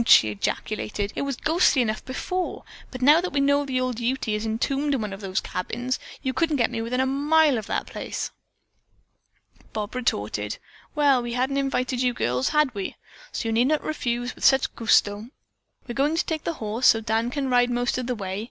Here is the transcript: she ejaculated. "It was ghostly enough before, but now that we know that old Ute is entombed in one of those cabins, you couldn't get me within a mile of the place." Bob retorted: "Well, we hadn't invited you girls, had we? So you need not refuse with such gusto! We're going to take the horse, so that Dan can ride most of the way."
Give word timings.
she 0.07 0.31
ejaculated. 0.31 1.13
"It 1.15 1.21
was 1.21 1.35
ghostly 1.35 1.79
enough 1.83 2.03
before, 2.03 2.63
but 2.89 3.03
now 3.03 3.21
that 3.21 3.31
we 3.33 3.39
know 3.39 3.65
that 3.67 3.79
old 3.79 3.99
Ute 3.99 4.27
is 4.29 4.47
entombed 4.47 4.95
in 4.95 5.01
one 5.01 5.13
of 5.13 5.21
those 5.21 5.39
cabins, 5.39 5.99
you 6.23 6.33
couldn't 6.33 6.55
get 6.55 6.71
me 6.71 6.81
within 6.81 6.99
a 6.99 7.05
mile 7.05 7.55
of 7.59 7.67
the 7.67 7.83
place." 7.85 8.31
Bob 9.73 9.93
retorted: 9.93 10.57
"Well, 10.95 11.21
we 11.21 11.33
hadn't 11.33 11.57
invited 11.57 12.01
you 12.01 12.15
girls, 12.15 12.49
had 12.49 12.73
we? 12.73 12.95
So 13.31 13.49
you 13.49 13.53
need 13.53 13.67
not 13.67 13.83
refuse 13.83 14.33
with 14.33 14.43
such 14.43 14.75
gusto! 14.75 15.27
We're 15.87 15.93
going 15.93 16.15
to 16.15 16.25
take 16.25 16.45
the 16.45 16.53
horse, 16.53 16.87
so 16.87 16.97
that 16.97 17.05
Dan 17.05 17.29
can 17.29 17.47
ride 17.51 17.69
most 17.69 17.99
of 17.99 18.07
the 18.07 18.15
way." 18.15 18.39